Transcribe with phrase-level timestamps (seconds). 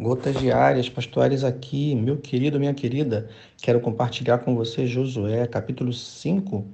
[0.00, 3.28] Gotas diárias, pastores aqui, meu querido, minha querida,
[3.60, 6.64] quero compartilhar com você Josué, capítulo 5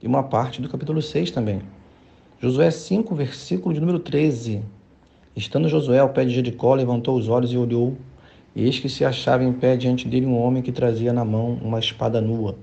[0.00, 1.60] e uma parte do capítulo 6 também.
[2.40, 4.62] Josué 5, versículo de número 13.
[5.34, 7.96] Estando Josué ao pé de Jericó, levantou os olhos e olhou,
[8.54, 11.58] e eis que se achava em pé diante dele um homem que trazia na mão
[11.60, 12.56] uma espada nua.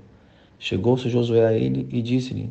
[0.58, 2.50] Chegou-se Josué a ele e disse-lhe: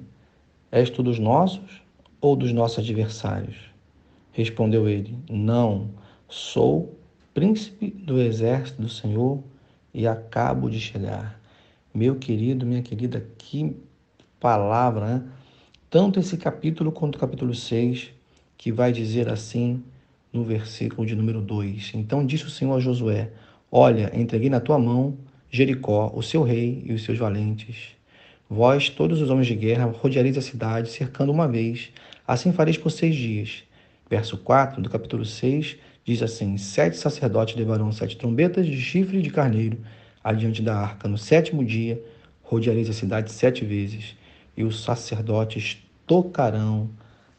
[0.72, 1.82] És tu dos nossos
[2.22, 3.56] ou dos nossos adversários?
[4.34, 5.90] Respondeu ele: Não,
[6.28, 6.95] sou
[7.36, 9.44] príncipe do exército do Senhor
[9.94, 11.38] e acabo de chegar.
[11.94, 13.76] Meu querido, minha querida, que
[14.40, 15.24] palavra, né?
[15.90, 18.10] Tanto esse capítulo quanto o capítulo 6,
[18.58, 19.84] que vai dizer assim
[20.32, 21.92] no versículo de número 2.
[21.96, 23.32] Então disse o Senhor a Josué:
[23.70, 25.18] Olha, entreguei na tua mão
[25.52, 27.98] Jericó, o seu rei e os seus valentes.
[28.50, 31.92] Vós, todos os homens de guerra, rodeareis a cidade, cercando uma vez.
[32.26, 33.64] Assim fareis por seis dias.
[34.10, 39.32] Verso 4 do capítulo 6 Diz assim: Sete sacerdotes levarão sete trombetas de chifre de
[39.32, 39.80] carneiro
[40.24, 41.08] adiante da arca.
[41.08, 42.00] No sétimo dia,
[42.44, 44.16] rodeareis a cidade sete vezes,
[44.56, 46.92] e os sacerdotes tocarão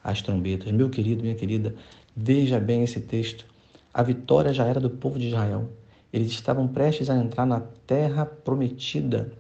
[0.03, 0.72] as trombetas.
[0.72, 1.77] Meu querido, minha querida,
[2.17, 3.47] veja bem esse texto.
[3.94, 5.70] A vitória já era do povo de Israel.
[6.12, 9.31] Eles estavam prestes a entrar na terra prometida.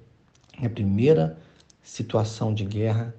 [0.62, 1.36] A primeira
[1.82, 3.12] situação de guerra,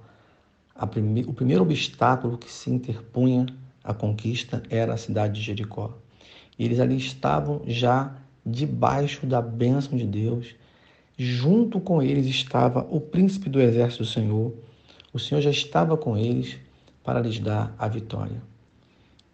[0.90, 1.26] prime...
[1.26, 3.46] o primeiro obstáculo que se interpunha
[3.88, 5.98] a conquista era a cidade de Jericó.
[6.60, 8.14] E eles ali estavam já
[8.46, 10.56] debaixo da bênção de Deus.
[11.18, 14.54] Junto com eles estava o príncipe do exército do Senhor.
[15.14, 16.58] O Senhor já estava com eles
[17.02, 18.42] para lhes dar a vitória.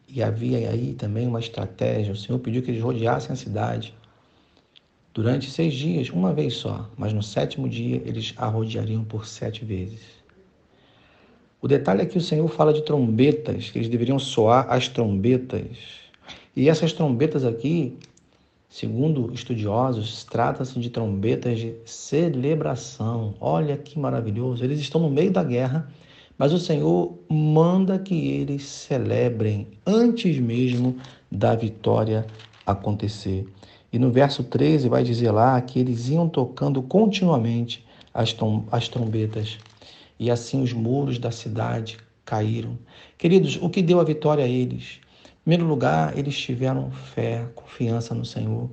[0.08, 2.14] E havia aí também uma estratégia.
[2.14, 3.96] O Senhor pediu que eles rodeassem a cidade
[5.16, 9.66] durante seis dias, uma vez só, mas no sétimo dia eles a rodeariam por sete
[9.66, 10.23] vezes.
[11.64, 15.66] O detalhe é que o Senhor fala de trombetas, que eles deveriam soar as trombetas.
[16.54, 17.98] E essas trombetas aqui,
[18.68, 23.34] segundo estudiosos, trata-se de trombetas de celebração.
[23.40, 24.62] Olha que maravilhoso!
[24.62, 25.90] Eles estão no meio da guerra,
[26.38, 30.98] mas o Senhor manda que eles celebrem antes mesmo
[31.32, 32.28] da vitória
[32.66, 33.48] acontecer.
[33.94, 38.36] E no verso 13 vai dizer lá que eles iam tocando continuamente as,
[38.70, 39.60] as trombetas
[40.20, 42.78] e assim os muros da cidade caíram.
[43.18, 45.00] Queridos, o que deu a vitória a eles?
[45.26, 48.70] Em primeiro lugar, eles tiveram fé, confiança no Senhor,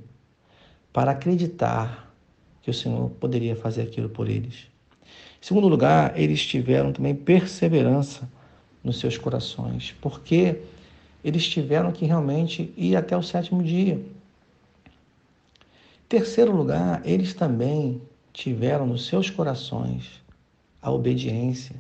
[0.93, 2.15] para acreditar
[2.63, 4.69] que o Senhor poderia fazer aquilo por eles.
[5.05, 8.31] Em segundo lugar, eles tiveram também perseverança
[8.85, 10.61] nos seus corações, porque
[11.25, 13.95] eles tiveram que realmente ir até o sétimo dia.
[13.95, 14.05] Em
[16.09, 18.01] terceiro lugar, eles também
[18.33, 20.21] tiveram nos seus corações
[20.83, 21.77] a obediência,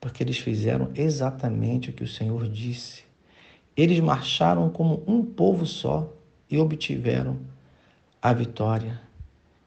[0.00, 3.04] porque eles fizeram exatamente o que o Senhor disse.
[3.76, 6.12] Eles marcharam como um povo só
[6.50, 7.38] e obtiveram
[8.20, 9.00] a vitória.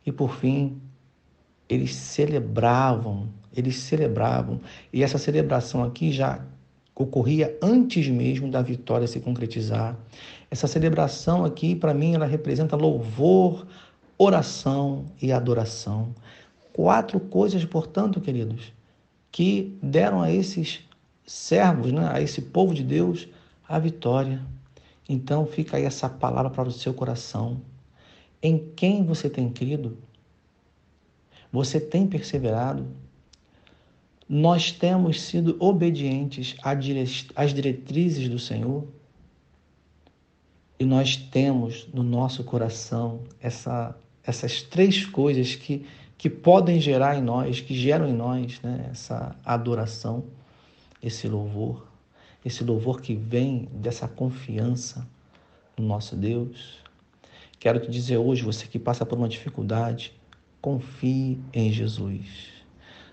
[0.06, 0.82] E por fim,
[1.70, 4.60] eles celebravam, eles celebravam,
[4.92, 6.44] e essa celebração aqui já
[6.96, 9.98] ocorria antes mesmo da vitória se concretizar.
[10.52, 13.66] Essa celebração aqui, para mim, ela representa louvor,
[14.18, 16.14] oração e adoração.
[16.74, 18.74] Quatro coisas, portanto, queridos,
[19.32, 20.82] que deram a esses
[21.26, 23.28] servos, né, a esse povo de Deus,
[23.68, 24.42] a vitória.
[25.08, 27.62] Então fica aí essa palavra para o seu coração.
[28.42, 29.98] Em quem você tem crido?
[31.52, 32.88] Você tem perseverado?
[34.28, 36.56] Nós temos sido obedientes
[37.36, 38.88] às diretrizes do Senhor?
[40.80, 45.86] E nós temos no nosso coração essa, essas três coisas que
[46.24, 50.24] que podem gerar em nós, que geram em nós né, essa adoração,
[51.02, 51.86] esse louvor,
[52.46, 55.06] esse louvor que vem dessa confiança
[55.78, 56.78] no nosso Deus.
[57.60, 60.14] Quero te dizer hoje, você que passa por uma dificuldade,
[60.62, 62.54] confie em Jesus.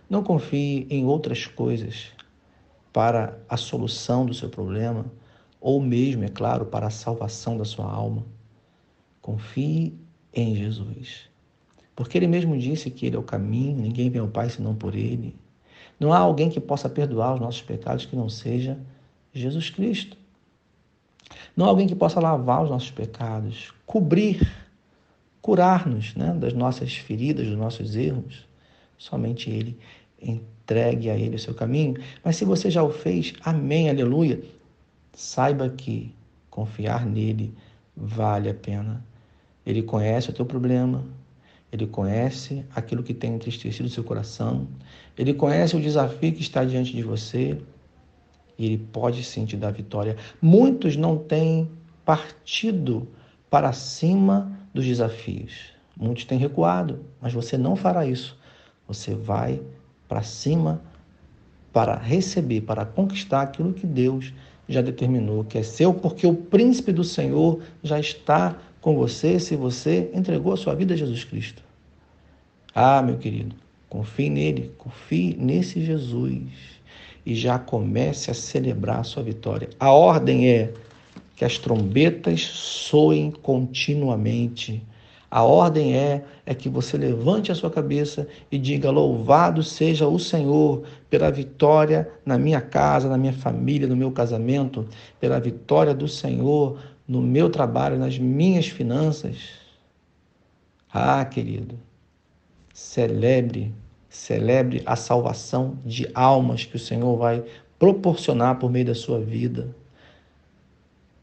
[0.09, 2.13] Não confie em outras coisas
[2.93, 5.05] para a solução do seu problema,
[5.61, 8.25] ou mesmo, é claro, para a salvação da sua alma.
[9.21, 9.99] Confie
[10.33, 11.30] em Jesus.
[12.01, 14.95] Porque ele mesmo disse que ele é o caminho, ninguém vem ao Pai senão por
[14.95, 15.37] ele.
[16.01, 18.79] Não há alguém que possa perdoar os nossos pecados que não seja
[19.35, 20.17] Jesus Cristo.
[21.55, 24.51] Não há alguém que possa lavar os nossos pecados, cobrir,
[25.43, 28.49] curar-nos né, das nossas feridas, dos nossos erros.
[28.97, 29.79] Somente Ele.
[30.23, 32.03] Entregue a Ele o seu caminho.
[32.25, 34.43] Mas se você já o fez, amém, aleluia.
[35.13, 36.15] Saiba que
[36.49, 37.55] confiar nele
[37.95, 39.05] vale a pena.
[39.67, 41.05] Ele conhece o teu problema,
[41.73, 44.67] ele conhece aquilo que tem entristecido seu coração.
[45.17, 47.59] Ele conhece o desafio que está diante de você.
[48.59, 50.17] E ele pode sim te dar vitória.
[50.43, 51.71] Muitos não têm
[52.05, 53.09] partido
[53.49, 55.73] para cima dos desafios.
[55.97, 58.37] Muitos têm recuado, mas você não fará isso.
[58.89, 59.63] Você vai
[60.09, 60.83] para cima
[61.73, 64.33] para receber, para conquistar aquilo que Deus
[64.69, 69.57] já determinou que é seu, porque o príncipe do Senhor já está com você se
[69.57, 71.63] você entregou a sua vida a Jesus Cristo.
[72.75, 73.55] Ah, meu querido,
[73.89, 76.43] confie nele, confie nesse Jesus
[77.27, 79.69] e já comece a celebrar a sua vitória.
[79.79, 80.73] A ordem é
[81.37, 84.83] que as trombetas soem continuamente.
[85.31, 90.19] A ordem é é que você levante a sua cabeça e diga: Louvado seja o
[90.19, 94.85] Senhor pela vitória na minha casa, na minha família, no meu casamento,
[95.21, 96.77] pela vitória do Senhor
[97.11, 99.49] no meu trabalho, nas minhas finanças.
[100.93, 101.77] Ah, querido,
[102.73, 103.75] celebre,
[104.09, 107.43] celebre a salvação de almas que o Senhor vai
[107.81, 109.75] proporcionar por meio da sua vida.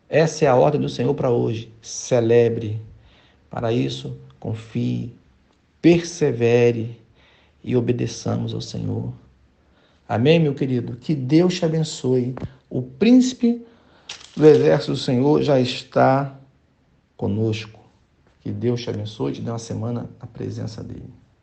[0.10, 1.72] Essa é a ordem do Senhor para hoje.
[1.82, 2.82] Celebre.
[3.50, 5.16] Para isso, confie,
[5.82, 7.00] persevere
[7.64, 9.14] e obedeçamos ao Senhor.
[10.06, 10.98] Amém, meu querido?
[10.98, 12.36] Que Deus te abençoe.
[12.70, 13.66] O príncipe
[14.38, 16.36] do exército do Senhor já está
[17.18, 17.80] conosco.
[18.42, 21.12] Que Deus te abençoe e te dê uma semana na presença dele.